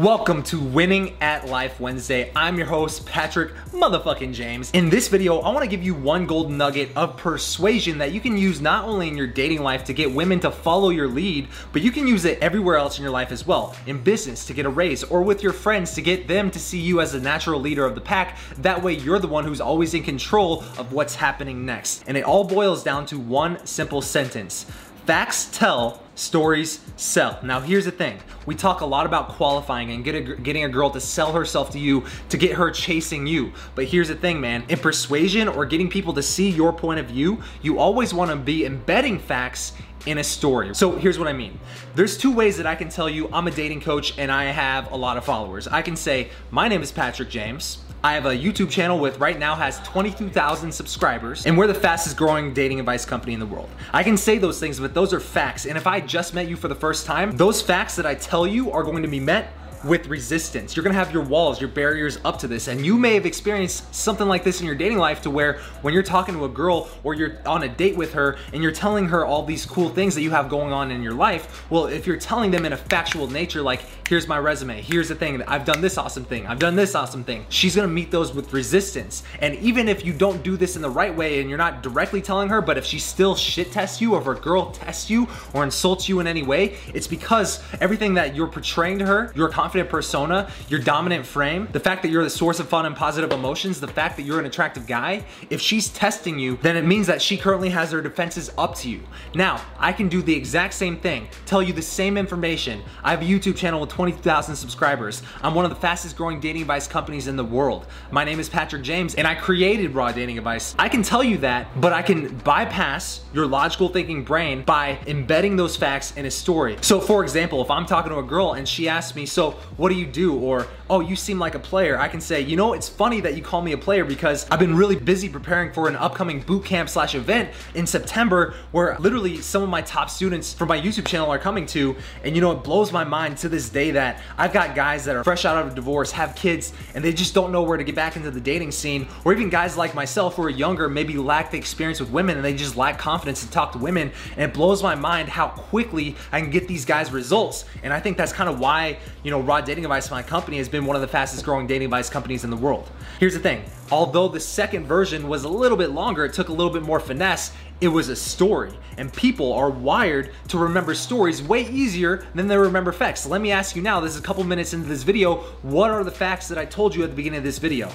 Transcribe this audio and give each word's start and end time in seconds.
Welcome 0.00 0.42
to 0.44 0.58
Winning 0.58 1.14
at 1.20 1.48
Life 1.48 1.78
Wednesday. 1.78 2.32
I'm 2.34 2.56
your 2.56 2.66
host, 2.66 3.04
Patrick 3.04 3.54
motherfucking 3.66 4.32
James. 4.32 4.70
In 4.70 4.88
this 4.88 5.08
video, 5.08 5.40
I 5.40 5.52
wanna 5.52 5.66
give 5.66 5.82
you 5.82 5.94
one 5.94 6.24
golden 6.24 6.56
nugget 6.56 6.88
of 6.96 7.18
persuasion 7.18 7.98
that 7.98 8.10
you 8.10 8.18
can 8.18 8.34
use 8.34 8.62
not 8.62 8.86
only 8.86 9.08
in 9.08 9.16
your 9.18 9.26
dating 9.26 9.62
life 9.62 9.84
to 9.84 9.92
get 9.92 10.10
women 10.10 10.40
to 10.40 10.50
follow 10.50 10.88
your 10.88 11.06
lead, 11.06 11.48
but 11.74 11.82
you 11.82 11.90
can 11.92 12.06
use 12.06 12.24
it 12.24 12.38
everywhere 12.40 12.76
else 12.76 12.96
in 12.96 13.02
your 13.02 13.12
life 13.12 13.30
as 13.30 13.46
well. 13.46 13.76
In 13.86 14.02
business 14.02 14.46
to 14.46 14.54
get 14.54 14.64
a 14.64 14.70
raise, 14.70 15.04
or 15.04 15.20
with 15.20 15.42
your 15.42 15.52
friends 15.52 15.92
to 15.96 16.00
get 16.00 16.26
them 16.26 16.50
to 16.50 16.58
see 16.58 16.78
you 16.78 17.02
as 17.02 17.12
the 17.12 17.20
natural 17.20 17.60
leader 17.60 17.84
of 17.84 17.94
the 17.94 18.00
pack. 18.00 18.38
That 18.56 18.82
way, 18.82 18.94
you're 18.94 19.18
the 19.18 19.28
one 19.28 19.44
who's 19.44 19.60
always 19.60 19.92
in 19.92 20.02
control 20.02 20.64
of 20.78 20.94
what's 20.94 21.14
happening 21.14 21.66
next. 21.66 22.04
And 22.06 22.16
it 22.16 22.24
all 22.24 22.44
boils 22.44 22.82
down 22.82 23.04
to 23.06 23.18
one 23.18 23.66
simple 23.66 24.00
sentence 24.00 24.64
Facts 25.10 25.48
tell, 25.50 26.04
stories 26.14 26.78
sell. 26.94 27.40
Now, 27.42 27.58
here's 27.58 27.84
the 27.84 27.90
thing 27.90 28.20
we 28.46 28.54
talk 28.54 28.80
a 28.80 28.86
lot 28.86 29.06
about 29.06 29.30
qualifying 29.30 29.90
and 29.90 30.04
get 30.04 30.14
a, 30.14 30.36
getting 30.36 30.62
a 30.62 30.68
girl 30.68 30.88
to 30.90 31.00
sell 31.00 31.32
herself 31.32 31.70
to 31.70 31.80
you 31.80 32.04
to 32.28 32.36
get 32.36 32.52
her 32.52 32.70
chasing 32.70 33.26
you. 33.26 33.52
But 33.74 33.86
here's 33.86 34.06
the 34.06 34.14
thing, 34.14 34.40
man 34.40 34.62
in 34.68 34.78
persuasion 34.78 35.48
or 35.48 35.66
getting 35.66 35.90
people 35.90 36.12
to 36.12 36.22
see 36.22 36.48
your 36.48 36.72
point 36.72 37.00
of 37.00 37.06
view, 37.06 37.42
you 37.60 37.80
always 37.80 38.14
want 38.14 38.30
to 38.30 38.36
be 38.36 38.64
embedding 38.64 39.18
facts 39.18 39.72
in 40.06 40.18
a 40.18 40.22
story. 40.22 40.76
So 40.76 40.94
here's 40.94 41.18
what 41.18 41.26
I 41.26 41.32
mean. 41.32 41.58
There's 41.96 42.16
two 42.16 42.32
ways 42.32 42.56
that 42.58 42.66
I 42.66 42.76
can 42.76 42.88
tell 42.88 43.10
you 43.10 43.28
I'm 43.32 43.48
a 43.48 43.50
dating 43.50 43.80
coach 43.80 44.16
and 44.16 44.30
I 44.30 44.44
have 44.44 44.92
a 44.92 44.96
lot 44.96 45.16
of 45.16 45.24
followers. 45.24 45.66
I 45.66 45.82
can 45.82 45.96
say, 45.96 46.28
my 46.52 46.68
name 46.68 46.82
is 46.82 46.92
Patrick 46.92 47.30
James. 47.30 47.78
I 48.02 48.14
have 48.14 48.24
a 48.24 48.30
YouTube 48.30 48.70
channel 48.70 48.98
with 48.98 49.18
right 49.18 49.38
now 49.38 49.54
has 49.54 49.78
22,000 49.80 50.72
subscribers, 50.72 51.44
and 51.44 51.58
we're 51.58 51.66
the 51.66 51.74
fastest 51.74 52.16
growing 52.16 52.54
dating 52.54 52.80
advice 52.80 53.04
company 53.04 53.34
in 53.34 53.40
the 53.40 53.44
world. 53.44 53.68
I 53.92 54.02
can 54.02 54.16
say 54.16 54.38
those 54.38 54.58
things, 54.58 54.80
but 54.80 54.94
those 54.94 55.12
are 55.12 55.20
facts. 55.20 55.66
And 55.66 55.76
if 55.76 55.86
I 55.86 56.00
just 56.00 56.32
met 56.32 56.48
you 56.48 56.56
for 56.56 56.68
the 56.68 56.74
first 56.74 57.04
time, 57.04 57.32
those 57.32 57.60
facts 57.60 57.96
that 57.96 58.06
I 58.06 58.14
tell 58.14 58.46
you 58.46 58.70
are 58.72 58.82
going 58.84 59.02
to 59.02 59.08
be 59.08 59.20
met 59.20 59.52
with 59.84 60.06
resistance. 60.08 60.76
You're 60.76 60.82
gonna 60.82 60.94
have 60.94 61.12
your 61.12 61.22
walls, 61.22 61.60
your 61.60 61.70
barriers 61.70 62.18
up 62.24 62.38
to 62.40 62.48
this. 62.48 62.68
And 62.68 62.84
you 62.84 62.98
may 62.98 63.14
have 63.14 63.26
experienced 63.26 63.94
something 63.94 64.28
like 64.28 64.44
this 64.44 64.60
in 64.60 64.66
your 64.66 64.74
dating 64.74 64.98
life 64.98 65.22
to 65.22 65.30
where 65.30 65.60
when 65.82 65.94
you're 65.94 66.02
talking 66.02 66.34
to 66.34 66.44
a 66.44 66.48
girl 66.48 66.88
or 67.02 67.14
you're 67.14 67.38
on 67.46 67.62
a 67.62 67.68
date 67.68 67.96
with 67.96 68.12
her 68.12 68.36
and 68.52 68.62
you're 68.62 68.72
telling 68.72 69.06
her 69.06 69.24
all 69.24 69.44
these 69.44 69.64
cool 69.64 69.88
things 69.88 70.14
that 70.14 70.22
you 70.22 70.30
have 70.30 70.48
going 70.48 70.72
on 70.72 70.90
in 70.90 71.02
your 71.02 71.14
life, 71.14 71.64
well, 71.70 71.86
if 71.86 72.06
you're 72.06 72.18
telling 72.18 72.50
them 72.50 72.66
in 72.66 72.72
a 72.72 72.76
factual 72.76 73.26
nature, 73.26 73.62
like, 73.62 73.82
here's 74.06 74.28
my 74.28 74.38
resume, 74.38 74.82
here's 74.82 75.08
the 75.08 75.14
thing, 75.14 75.40
I've 75.42 75.64
done 75.64 75.80
this 75.80 75.96
awesome 75.96 76.24
thing, 76.24 76.46
I've 76.46 76.58
done 76.58 76.76
this 76.76 76.94
awesome 76.94 77.24
thing, 77.24 77.46
she's 77.48 77.76
gonna 77.76 77.88
meet 77.88 78.10
those 78.10 78.34
with 78.34 78.52
resistance. 78.52 79.22
And 79.40 79.54
even 79.56 79.88
if 79.88 80.04
you 80.04 80.12
don't 80.12 80.42
do 80.42 80.56
this 80.56 80.76
in 80.76 80.82
the 80.82 80.90
right 80.90 81.14
way 81.14 81.40
and 81.40 81.48
you're 81.48 81.58
not 81.58 81.82
directly 81.82 82.20
telling 82.20 82.48
her, 82.48 82.60
but 82.60 82.76
if 82.76 82.84
she 82.84 82.98
still 82.98 83.34
shit 83.34 83.72
tests 83.72 84.00
you 84.00 84.14
or 84.14 84.20
if 84.20 84.26
a 84.26 84.34
girl 84.34 84.72
tests 84.72 85.08
you 85.08 85.28
or 85.54 85.64
insults 85.64 86.08
you 86.08 86.20
in 86.20 86.26
any 86.26 86.42
way, 86.42 86.76
it's 86.92 87.06
because 87.06 87.62
everything 87.80 88.14
that 88.14 88.34
you're 88.34 88.48
portraying 88.48 88.98
to 88.98 89.06
her, 89.06 89.32
your 89.34 89.48
confidence 89.48 89.69
confident 89.70 89.88
persona, 89.88 90.50
your 90.68 90.80
dominant 90.80 91.24
frame, 91.24 91.68
the 91.70 91.78
fact 91.78 92.02
that 92.02 92.08
you're 92.08 92.24
the 92.24 92.28
source 92.28 92.58
of 92.58 92.68
fun 92.68 92.86
and 92.86 92.96
positive 92.96 93.30
emotions, 93.30 93.78
the 93.78 93.86
fact 93.86 94.16
that 94.16 94.24
you're 94.24 94.40
an 94.40 94.46
attractive 94.46 94.84
guy, 94.84 95.24
if 95.48 95.60
she's 95.60 95.90
testing 95.90 96.40
you, 96.40 96.58
then 96.60 96.76
it 96.76 96.84
means 96.84 97.06
that 97.06 97.22
she 97.22 97.36
currently 97.36 97.68
has 97.68 97.92
her 97.92 98.00
defenses 98.00 98.50
up 98.58 98.74
to 98.74 98.90
you. 98.90 99.00
Now, 99.32 99.64
I 99.78 99.92
can 99.92 100.08
do 100.08 100.22
the 100.22 100.34
exact 100.34 100.74
same 100.74 100.98
thing, 100.98 101.28
tell 101.46 101.62
you 101.62 101.72
the 101.72 101.82
same 101.82 102.16
information. 102.16 102.82
I 103.04 103.12
have 103.12 103.22
a 103.22 103.24
YouTube 103.24 103.54
channel 103.54 103.80
with 103.80 103.90
20,000 103.90 104.56
subscribers. 104.56 105.22
I'm 105.40 105.54
one 105.54 105.64
of 105.64 105.70
the 105.70 105.76
fastest 105.76 106.16
growing 106.16 106.40
dating 106.40 106.62
advice 106.62 106.88
companies 106.88 107.28
in 107.28 107.36
the 107.36 107.44
world. 107.44 107.86
My 108.10 108.24
name 108.24 108.40
is 108.40 108.48
Patrick 108.48 108.82
James 108.82 109.14
and 109.14 109.24
I 109.24 109.36
created 109.36 109.94
Raw 109.94 110.10
Dating 110.10 110.36
Advice. 110.36 110.74
I 110.80 110.88
can 110.88 111.04
tell 111.04 111.22
you 111.22 111.38
that, 111.38 111.80
but 111.80 111.92
I 111.92 112.02
can 112.02 112.36
bypass 112.38 113.20
your 113.32 113.46
logical 113.46 113.88
thinking 113.88 114.24
brain 114.24 114.64
by 114.64 114.98
embedding 115.06 115.54
those 115.54 115.76
facts 115.76 116.12
in 116.16 116.26
a 116.26 116.30
story. 116.30 116.76
So 116.80 117.00
for 117.00 117.22
example, 117.22 117.62
if 117.62 117.70
I'm 117.70 117.86
talking 117.86 118.10
to 118.10 118.18
a 118.18 118.24
girl 118.24 118.54
and 118.54 118.68
she 118.68 118.88
asks 118.88 119.14
me, 119.14 119.26
so 119.26 119.54
what 119.76 119.88
do 119.90 119.94
you 119.94 120.06
do? 120.06 120.38
Or, 120.38 120.66
oh, 120.88 121.00
you 121.00 121.16
seem 121.16 121.38
like 121.38 121.54
a 121.54 121.58
player. 121.58 121.98
I 121.98 122.08
can 122.08 122.20
say, 122.20 122.40
you 122.40 122.56
know, 122.56 122.72
it's 122.72 122.88
funny 122.88 123.20
that 123.20 123.36
you 123.36 123.42
call 123.42 123.62
me 123.62 123.72
a 123.72 123.78
player 123.78 124.04
because 124.04 124.46
I've 124.50 124.58
been 124.58 124.76
really 124.76 124.96
busy 124.96 125.28
preparing 125.28 125.72
for 125.72 125.88
an 125.88 125.96
upcoming 125.96 126.40
boot 126.40 126.64
camp 126.64 126.88
slash 126.88 127.14
event 127.14 127.50
in 127.74 127.86
September 127.86 128.54
where 128.72 128.96
literally 128.98 129.38
some 129.38 129.62
of 129.62 129.68
my 129.68 129.82
top 129.82 130.10
students 130.10 130.52
from 130.52 130.68
my 130.68 130.80
YouTube 130.80 131.06
channel 131.06 131.30
are 131.30 131.38
coming 131.38 131.66
to. 131.66 131.96
And 132.24 132.34
you 132.34 132.40
know, 132.40 132.52
it 132.52 132.62
blows 132.64 132.92
my 132.92 133.04
mind 133.04 133.38
to 133.38 133.48
this 133.48 133.68
day 133.68 133.92
that 133.92 134.22
I've 134.36 134.52
got 134.52 134.74
guys 134.74 135.04
that 135.04 135.16
are 135.16 135.24
fresh 135.24 135.44
out 135.44 135.64
of 135.64 135.72
a 135.72 135.74
divorce, 135.74 136.10
have 136.12 136.34
kids, 136.34 136.72
and 136.94 137.04
they 137.04 137.12
just 137.12 137.34
don't 137.34 137.52
know 137.52 137.62
where 137.62 137.76
to 137.76 137.84
get 137.84 137.94
back 137.94 138.16
into 138.16 138.30
the 138.30 138.40
dating 138.40 138.72
scene. 138.72 139.06
Or 139.24 139.32
even 139.32 139.48
guys 139.50 139.76
like 139.76 139.94
myself 139.94 140.36
who 140.36 140.42
are 140.42 140.50
younger, 140.50 140.88
maybe 140.88 141.16
lack 141.16 141.50
the 141.50 141.58
experience 141.58 142.00
with 142.00 142.10
women 142.10 142.36
and 142.36 142.44
they 142.44 142.54
just 142.54 142.76
lack 142.76 142.98
confidence 142.98 143.44
to 143.44 143.50
talk 143.50 143.72
to 143.72 143.78
women. 143.78 144.12
And 144.36 144.50
it 144.50 144.54
blows 144.54 144.82
my 144.82 144.94
mind 144.94 145.28
how 145.28 145.48
quickly 145.48 146.16
I 146.32 146.40
can 146.40 146.50
get 146.50 146.68
these 146.68 146.84
guys 146.84 147.12
results. 147.12 147.64
And 147.82 147.92
I 147.92 148.00
think 148.00 148.16
that's 148.16 148.32
kind 148.32 148.48
of 148.48 148.58
why, 148.58 148.98
you 149.22 149.30
know, 149.30 149.40
Raw 149.50 149.60
Dating 149.60 149.84
Advice, 149.84 150.12
my 150.12 150.22
company, 150.22 150.58
has 150.58 150.68
been 150.68 150.86
one 150.86 150.94
of 150.94 151.02
the 151.02 151.08
fastest 151.08 151.44
growing 151.44 151.66
dating 151.66 151.86
advice 151.86 152.08
companies 152.08 152.44
in 152.44 152.50
the 152.50 152.56
world. 152.56 152.88
Here's 153.18 153.34
the 153.34 153.40
thing 153.40 153.64
although 153.90 154.28
the 154.28 154.38
second 154.38 154.86
version 154.86 155.26
was 155.26 155.42
a 155.42 155.48
little 155.48 155.76
bit 155.76 155.90
longer, 155.90 156.24
it 156.24 156.34
took 156.34 156.50
a 156.50 156.52
little 156.52 156.72
bit 156.72 156.84
more 156.84 157.00
finesse, 157.00 157.50
it 157.80 157.88
was 157.88 158.10
a 158.10 158.14
story. 158.14 158.70
And 158.96 159.12
people 159.12 159.52
are 159.52 159.68
wired 159.68 160.30
to 160.50 160.58
remember 160.58 160.94
stories 160.94 161.42
way 161.42 161.68
easier 161.68 162.24
than 162.32 162.46
they 162.46 162.56
remember 162.56 162.92
facts. 162.92 163.22
So 163.22 163.28
let 163.28 163.40
me 163.40 163.50
ask 163.50 163.74
you 163.74 163.82
now, 163.82 163.98
this 163.98 164.12
is 164.12 164.20
a 164.20 164.22
couple 164.22 164.44
minutes 164.44 164.72
into 164.72 164.86
this 164.86 165.02
video, 165.02 165.38
what 165.62 165.90
are 165.90 166.04
the 166.04 166.12
facts 166.12 166.46
that 166.46 166.56
I 166.56 166.64
told 166.64 166.94
you 166.94 167.02
at 167.02 167.10
the 167.10 167.16
beginning 167.16 167.38
of 167.38 167.44
this 167.44 167.58
video? 167.58 167.90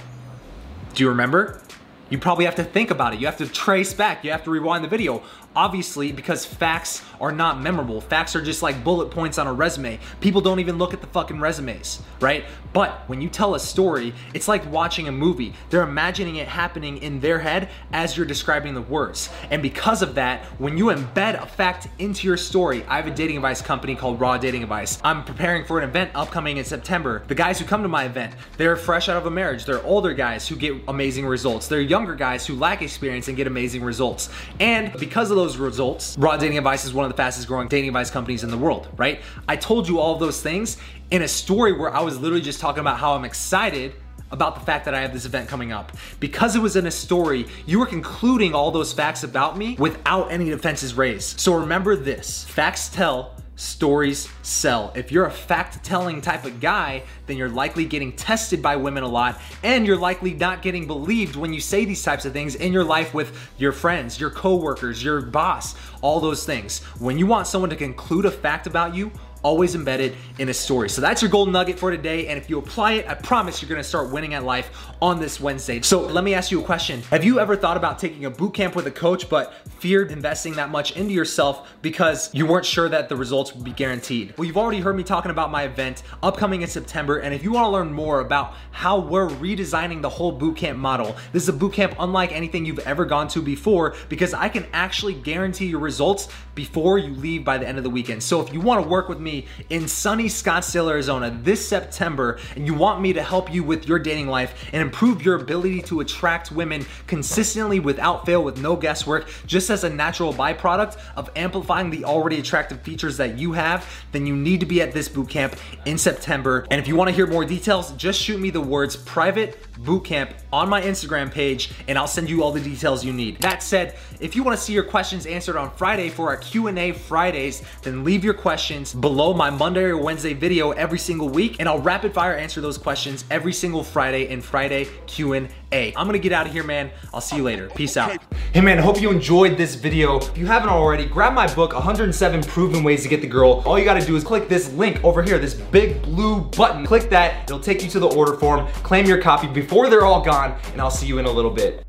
Do 0.93 1.03
you 1.05 1.09
remember? 1.09 1.61
You 2.09 2.19
probably 2.19 2.45
have 2.45 2.55
to 2.55 2.63
think 2.63 2.91
about 2.91 3.13
it. 3.13 3.19
You 3.19 3.25
have 3.25 3.37
to 3.37 3.47
trace 3.47 3.93
back. 3.93 4.23
You 4.23 4.31
have 4.31 4.43
to 4.43 4.51
rewind 4.51 4.83
the 4.83 4.87
video. 4.87 5.23
Obviously, 5.55 6.11
because 6.11 6.45
facts 6.45 7.01
are 7.21 7.31
not 7.31 7.61
memorable. 7.61 8.01
Facts 8.01 8.35
are 8.35 8.41
just 8.41 8.61
like 8.61 8.83
bullet 8.83 9.09
points 9.09 9.37
on 9.37 9.47
a 9.47 9.53
resume. 9.53 9.99
People 10.19 10.41
don't 10.41 10.59
even 10.59 10.77
look 10.77 10.93
at 10.93 10.99
the 10.99 11.07
fucking 11.07 11.39
resumes, 11.39 12.01
right? 12.19 12.43
But 12.73 13.07
when 13.07 13.21
you 13.21 13.29
tell 13.29 13.55
a 13.55 13.59
story, 13.59 14.13
it's 14.33 14.49
like 14.49 14.69
watching 14.69 15.07
a 15.07 15.13
movie. 15.13 15.53
They're 15.69 15.83
imagining 15.83 16.35
it 16.35 16.49
happening 16.49 16.97
in 16.97 17.21
their 17.21 17.39
head 17.39 17.69
as 17.93 18.17
you're 18.17 18.25
describing 18.25 18.73
the 18.73 18.81
words. 18.81 19.29
And 19.49 19.61
because 19.61 20.01
of 20.01 20.15
that, 20.15 20.43
when 20.59 20.77
you 20.77 20.87
embed 20.87 21.41
a 21.41 21.45
fact 21.45 21.87
into 21.99 22.27
your 22.27 22.35
story, 22.35 22.83
I 22.89 22.97
have 22.97 23.07
a 23.07 23.11
dating 23.11 23.37
advice 23.37 23.61
company 23.61 23.95
called 23.95 24.19
Raw 24.19 24.37
Dating 24.37 24.61
Advice. 24.61 24.99
I'm 25.05 25.23
preparing 25.23 25.63
for 25.63 25.79
an 25.79 25.87
event 25.87 26.11
upcoming 26.13 26.57
in 26.57 26.65
September. 26.65 27.23
The 27.27 27.35
guys 27.35 27.59
who 27.59 27.65
come 27.65 27.81
to 27.81 27.87
my 27.87 28.03
event, 28.03 28.35
they're 28.57 28.75
fresh 28.75 29.07
out 29.07 29.15
of 29.15 29.25
a 29.25 29.31
marriage. 29.31 29.63
They're 29.63 29.83
older 29.83 30.13
guys 30.13 30.49
who 30.49 30.57
get 30.57 30.75
amazing 30.89 31.25
results. 31.25 31.69
They're 31.69 31.79
younger 31.95 32.13
guys 32.13 32.45
who 32.45 32.55
lack 32.55 32.81
experience 32.81 33.29
and 33.29 33.37
get 33.37 33.47
amazing 33.47 33.81
results. 33.81 34.27
And 34.59 34.91
because 34.99 35.31
of 35.31 35.37
those 35.37 35.55
results, 35.55 36.17
Raw 36.17 36.35
Dating 36.35 36.57
Advice 36.57 36.83
is 36.83 36.93
one 36.93 37.05
of 37.05 37.09
the 37.09 37.15
fastest 37.15 37.47
growing 37.47 37.69
dating 37.69 37.87
advice 37.87 38.11
companies 38.11 38.43
in 38.43 38.51
the 38.51 38.57
world, 38.57 38.89
right? 38.97 39.21
I 39.47 39.55
told 39.55 39.87
you 39.87 39.97
all 39.99 40.13
of 40.13 40.19
those 40.19 40.41
things 40.41 40.75
in 41.09 41.21
a 41.21 41.27
story 41.29 41.71
where 41.71 41.95
I 41.95 42.01
was 42.01 42.19
literally 42.19 42.43
just 42.43 42.59
talking 42.59 42.81
about 42.81 42.97
how 42.97 43.13
I'm 43.13 43.23
excited 43.23 43.93
about 44.31 44.55
the 44.55 44.61
fact 44.61 44.83
that 44.83 44.93
I 44.93 44.99
have 44.99 45.13
this 45.13 45.25
event 45.25 45.47
coming 45.47 45.71
up. 45.71 45.93
Because 46.19 46.57
it 46.57 46.59
was 46.59 46.75
in 46.75 46.85
a 46.85 46.91
story, 46.91 47.45
you 47.65 47.79
were 47.79 47.85
concluding 47.85 48.53
all 48.53 48.71
those 48.71 48.91
facts 48.91 49.23
about 49.23 49.57
me 49.57 49.77
without 49.79 50.29
any 50.33 50.49
defenses 50.49 50.95
raised. 50.95 51.39
So 51.39 51.53
remember 51.53 51.95
this 51.95 52.43
facts 52.43 52.89
tell, 52.89 53.34
stories 53.55 54.29
sell. 54.41 54.91
If 54.95 55.11
you're 55.11 55.25
a 55.25 55.31
fact 55.31 55.83
telling 55.83 56.21
type 56.21 56.45
of 56.45 56.59
guy, 56.59 57.03
then 57.25 57.37
you're 57.37 57.49
likely 57.49 57.85
getting 57.85 58.13
tested 58.13 58.61
by 58.61 58.75
women 58.75 59.03
a 59.03 59.07
lot 59.07 59.39
and 59.63 59.87
you're 59.87 59.97
likely 59.97 60.33
not 60.33 60.61
getting 60.61 60.87
believed 60.87 61.35
when 61.35 61.53
you 61.53 61.61
say 61.61 61.85
these 61.85 62.03
types 62.03 62.25
of 62.25 62.33
things 62.33 62.55
in 62.55 62.73
your 62.73 62.83
life 62.83 63.13
with 63.13 63.49
your 63.57 63.71
friends, 63.71 64.19
your 64.19 64.29
coworkers, 64.29 65.03
your 65.03 65.21
boss, 65.21 65.75
all 66.01 66.19
those 66.19 66.45
things. 66.45 66.83
When 66.99 67.17
you 67.17 67.27
want 67.27 67.47
someone 67.47 67.69
to 67.69 67.75
conclude 67.75 68.25
a 68.25 68.31
fact 68.31 68.67
about 68.67 68.93
you, 68.93 69.11
always 69.45 69.75
embedded 69.75 70.15
in 70.39 70.49
a 70.49 70.53
story. 70.53 70.89
So 70.89 71.01
that's 71.01 71.21
your 71.21 71.29
golden 71.29 71.53
nugget 71.53 71.77
for 71.77 71.91
today. 71.91 72.27
And 72.27 72.37
if 72.39 72.49
you 72.49 72.57
apply 72.57 72.93
it, 72.93 73.07
I 73.07 73.13
promise 73.13 73.61
you're 73.61 73.69
gonna 73.69 73.83
start 73.83 74.09
winning 74.09 74.33
at 74.33 74.43
life 74.43 74.71
on 75.03 75.19
this 75.19 75.39
Wednesday. 75.39 75.79
So 75.81 76.01
let 76.01 76.23
me 76.23 76.33
ask 76.33 76.49
you 76.49 76.59
a 76.61 76.63
question. 76.63 77.03
Have 77.11 77.23
you 77.23 77.39
ever 77.39 77.55
thought 77.55 77.77
about 77.77 77.99
taking 77.99 78.25
a 78.25 78.31
boot 78.31 78.55
camp 78.55 78.75
with 78.75 78.87
a 78.87 78.91
coach, 78.91 79.29
but 79.29 79.53
feared 79.77 80.11
investing 80.11 80.53
that 80.53 80.71
much 80.71 80.97
into 80.97 81.13
yourself 81.13 81.71
because 81.83 82.33
you 82.33 82.47
weren't 82.47 82.65
sure 82.65 82.89
that 82.89 83.07
the 83.07 83.15
results 83.15 83.53
would 83.53 83.63
be 83.63 83.71
guaranteed? 83.71 84.33
Well, 84.35 84.45
you've 84.45 84.57
already 84.57 84.79
heard 84.79 84.97
me 84.97 85.03
talking 85.03 85.29
about 85.29 85.51
my 85.51 85.63
event 85.63 86.01
upcoming 86.23 86.63
in 86.63 86.67
September. 86.67 87.19
And 87.19 87.31
if 87.31 87.43
you 87.43 87.51
wanna 87.51 87.69
learn 87.69 87.93
more 87.93 88.21
about 88.21 88.55
how 88.71 88.97
we're 88.97 89.29
redesigning 89.29 90.01
the 90.01 90.09
whole 90.09 90.31
boot 90.31 90.57
camp 90.57 90.79
model, 90.79 91.15
this 91.33 91.43
is 91.43 91.49
a 91.49 91.53
boot 91.53 91.73
camp 91.73 91.93
unlike 91.99 92.31
anything 92.31 92.65
you've 92.65 92.79
ever 92.79 93.05
gone 93.05 93.27
to 93.27 93.43
before 93.43 93.93
because 94.09 94.33
I 94.33 94.49
can 94.49 94.65
actually 94.73 95.13
guarantee 95.13 95.67
your 95.67 95.81
results 95.81 96.29
before 96.55 96.97
you 96.97 97.13
leave 97.13 97.43
by 97.43 97.57
the 97.57 97.67
end 97.67 97.77
of 97.77 97.83
the 97.83 97.89
weekend. 97.89 98.23
So 98.23 98.41
if 98.41 98.51
you 98.51 98.61
wanna 98.61 98.87
work 98.87 99.09
with 99.09 99.19
me 99.19 99.45
in 99.69 99.87
sunny 99.87 100.25
Scottsdale, 100.25 100.89
Arizona 100.89 101.37
this 101.43 101.65
September, 101.65 102.39
and 102.55 102.65
you 102.65 102.73
want 102.73 103.01
me 103.01 103.13
to 103.13 103.21
help 103.21 103.53
you 103.53 103.63
with 103.63 103.87
your 103.87 103.99
dating 103.99 104.27
life 104.27 104.69
and 104.71 104.81
improve 104.81 105.23
your 105.23 105.35
ability 105.35 105.81
to 105.83 105.99
attract 105.99 106.51
women 106.51 106.85
consistently 107.07 107.79
without 107.79 108.25
fail 108.25 108.43
with 108.43 108.59
no 108.59 108.75
guesswork, 108.75 109.29
just 109.45 109.69
as 109.69 109.83
a 109.83 109.89
natural 109.89 110.33
byproduct 110.33 110.97
of 111.15 111.29
amplifying 111.35 111.89
the 111.89 112.05
already 112.05 112.39
attractive 112.39 112.81
features 112.81 113.17
that 113.17 113.37
you 113.37 113.51
have, 113.51 113.85
then 114.11 114.25
you 114.25 114.35
need 114.35 114.59
to 114.59 114.65
be 114.65 114.81
at 114.81 114.93
this 114.93 115.09
bootcamp 115.09 115.57
in 115.85 115.97
September. 115.97 116.65
And 116.71 116.79
if 116.79 116.87
you 116.87 116.95
want 116.95 117.09
to 117.09 117.15
hear 117.15 117.27
more 117.27 117.45
details, 117.45 117.91
just 117.93 118.19
shoot 118.21 118.39
me 118.39 118.49
the 118.49 118.61
words 118.61 118.95
private 118.95 119.57
bootcamp 119.81 120.31
on 120.53 120.69
my 120.69 120.81
Instagram 120.81 121.29
page 121.29 121.71
and 121.87 121.97
I'll 121.97 122.07
send 122.07 122.29
you 122.29 122.43
all 122.43 122.51
the 122.51 122.61
details 122.61 123.03
you 123.03 123.11
need. 123.11 123.41
That 123.41 123.61
said, 123.61 123.95
if 124.19 124.35
you 124.35 124.43
want 124.43 124.57
to 124.57 124.63
see 124.63 124.73
your 124.73 124.83
questions 124.83 125.25
answered 125.25 125.57
on 125.57 125.71
Friday 125.71 126.09
for 126.09 126.27
our 126.27 126.37
Q&A 126.45 126.91
Fridays, 126.91 127.63
then 127.81 128.03
leave 128.03 128.23
your 128.23 128.33
questions 128.33 128.93
below 128.93 129.33
my 129.33 129.49
Monday 129.49 129.83
or 129.85 129.97
Wednesday 129.97 130.33
video 130.33 130.71
every 130.71 130.99
single 130.99 131.29
week, 131.29 131.57
and 131.59 131.67
I'll 131.67 131.79
rapid 131.79 132.13
fire 132.13 132.35
answer 132.35 132.61
those 132.61 132.77
questions 132.77 133.25
every 133.31 133.53
single 133.53 133.83
Friday 133.83 134.29
in 134.29 134.41
Friday 134.41 134.87
Q&A. 135.07 135.93
I'm 135.95 136.05
gonna 136.05 136.19
get 136.19 136.31
out 136.31 136.45
of 136.45 136.53
here, 136.53 136.63
man. 136.63 136.91
I'll 137.13 137.21
see 137.21 137.37
you 137.37 137.43
later. 137.43 137.69
Peace 137.69 137.97
out. 137.97 138.17
Hey 138.53 138.61
man, 138.61 138.77
hope 138.77 139.01
you 139.01 139.11
enjoyed 139.11 139.57
this 139.57 139.75
video. 139.75 140.17
If 140.17 140.37
you 140.37 140.45
haven't 140.45 140.69
already, 140.69 141.05
grab 141.05 141.33
my 141.33 141.53
book, 141.53 141.73
107 141.73 142.43
Proven 142.43 142.83
Ways 142.83 143.03
to 143.03 143.09
Get 143.09 143.21
the 143.21 143.27
Girl. 143.27 143.63
All 143.65 143.77
you 143.77 143.83
gotta 143.83 144.05
do 144.05 144.15
is 144.15 144.23
click 144.23 144.47
this 144.47 144.71
link 144.73 145.03
over 145.03 145.23
here, 145.23 145.39
this 145.39 145.55
big 145.55 146.01
blue 146.03 146.41
button. 146.41 146.85
Click 146.85 147.09
that, 147.09 147.43
it'll 147.45 147.59
take 147.59 147.83
you 147.83 147.89
to 147.89 147.99
the 147.99 148.07
order 148.07 148.35
form. 148.35 148.67
Claim 148.83 149.05
your 149.05 149.21
copy 149.21 149.47
before 149.47 149.89
they're 149.89 150.05
all 150.05 150.23
gone, 150.23 150.57
and 150.71 150.81
I'll 150.81 150.91
see 150.91 151.07
you 151.07 151.17
in 151.17 151.25
a 151.25 151.31
little 151.31 151.51
bit. 151.51 151.83